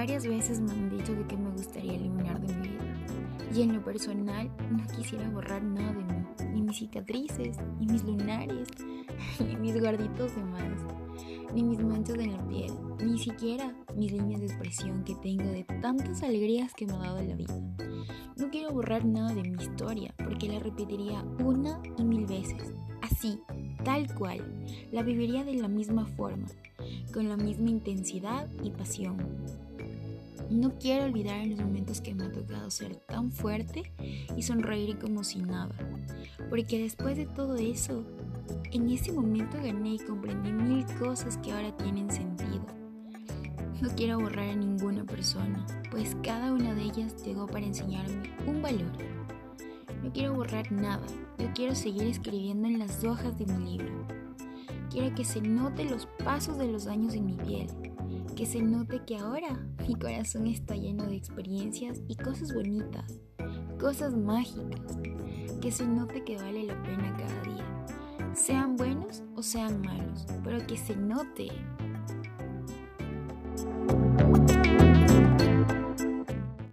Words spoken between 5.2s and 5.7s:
borrar